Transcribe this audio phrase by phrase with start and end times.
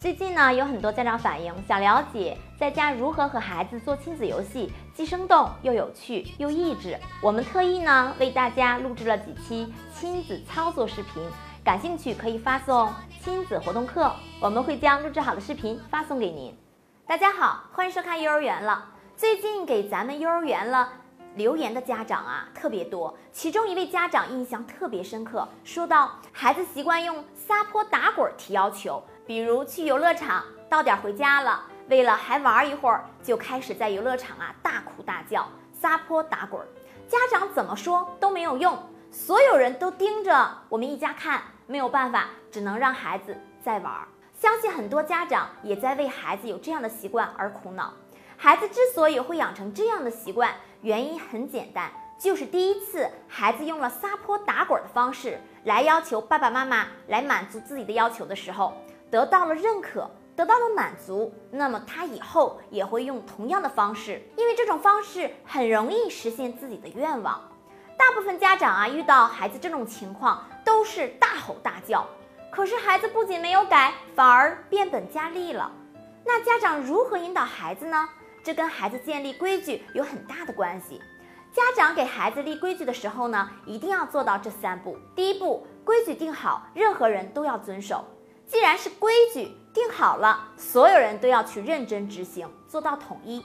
[0.00, 6.96] 最近呢，有很多家长反映想了解在家如何和孩子做亲子游戏，既生动又有趣又益智。
[7.20, 11.20] 我们特意呢为大家录制了几期亲子操作视频，
[11.64, 16.56] 感兴趣可以发送“亲子活动课”，我们会将录制好的视频发送给您。
[17.04, 18.90] 大家好，欢迎收看幼儿园了。
[19.16, 20.92] 最近给咱们幼儿园了
[21.38, 29.00] 留言的家长啊特别多，其中一位家长印象特别深刻，说到孩子习惯用撒泼打滚提要求。
[29.24, 36.60] 比如去游乐场，到点回家了，为了还玩一会儿，就开始在游乐场啊大哭大叫、撒泼打滚。
[37.06, 38.76] 家长怎么说都没有用，
[39.12, 43.94] 所有人都盯着我们一家看，没有办法，只能让孩子再玩。
[44.36, 47.92] 相信很多家长也在为孩子有这样的习惯而苦恼。
[48.40, 58.72] 孩子之所以会养成这样的习惯，原因很简单，就是第一次孩子用了撒泼打滚的方式来要求爸爸妈妈来满足自己的要求的时候。
[59.10, 67.40] 得到了认可，得到了满足，那么他以后也会用同样的方式，因为这种方式很容易实现自己的愿望。
[67.96, 72.06] 大部分家长啊，遇到孩子这种情况都是大吼大叫，
[72.52, 75.72] 可是孩子不仅没有改，反而变本加厉了。
[76.24, 78.08] 那家长如何引导孩子呢？
[78.48, 81.02] 这跟孩子建立规矩有很大的关系。
[81.52, 84.96] 家长给孩子立规矩的时候呢，一定要做到这三步。
[85.14, 88.02] 第一步，规矩定好，任何人都要遵守。
[88.46, 93.44] 既然是规矩定好了，所有人都要去认真执行，做到统一。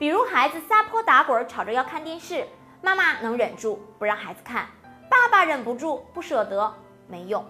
[0.00, 2.44] 比如孩子撒泼打滚，吵着要看电视，
[2.82, 4.66] 妈妈能忍住不让孩子看，
[5.08, 6.74] 爸爸忍不住不舍得，
[7.06, 7.46] 没用。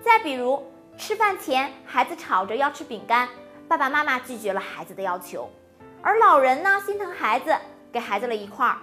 [0.00, 0.64] 再比如
[0.96, 3.28] 吃饭前孩子吵着要吃饼干，
[3.66, 5.50] 爸爸妈妈拒绝了孩子的要求，
[6.06, 7.52] 而老人呢心疼孩子，
[7.90, 8.78] 给孩子了一块儿，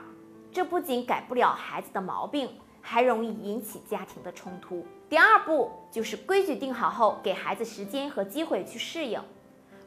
[0.51, 2.49] 这不仅改不了孩子的毛病。
[2.85, 4.85] 还容易引起家庭的冲突。
[5.07, 9.21] 第二步就是规矩定好后，给孩子时间和机会去适应。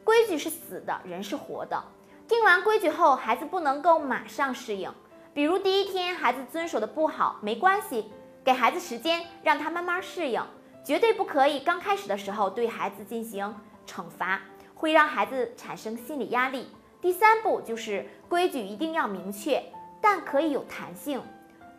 [0.03, 1.79] 规矩是死的，人是活的。
[2.27, 4.91] 定完规矩后，孩子不能够马上适应。
[5.31, 8.11] 比如第一天孩子遵守的不好，没关系，
[8.43, 10.43] 给孩子时间，让他慢慢适应。
[10.83, 13.55] 绝对不可以刚开始的时候对孩子进行
[13.85, 14.41] 惩罚，
[14.73, 16.67] 会让孩子产生心理压力。
[17.07, 19.63] 第三步就是规矩一定要明确，
[20.01, 21.23] 但可以有弹性。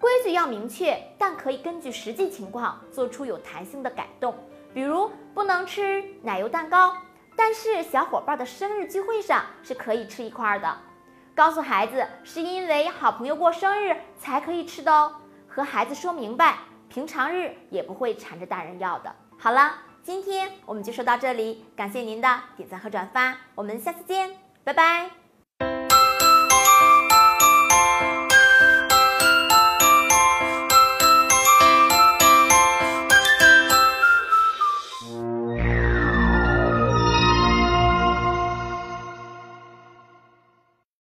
[0.01, 4.35] 规矩要明确，但可以根据实际情况做出有弹性的改动。
[4.73, 6.97] 比如不能吃奶油蛋糕，
[7.37, 10.79] 但是小伙伴的生日聚会上是可以吃一块的。
[11.35, 15.15] 告诉孩子是因为好朋友过生日才可以吃的哦。
[15.47, 16.57] 和孩子说明白，
[16.89, 19.15] 平常日也不会缠着大人要的。
[19.37, 24.31] 好了，今天我们就说到这里，感谢您的点赞和转发，我们下次见，
[24.69, 25.28] 拜拜。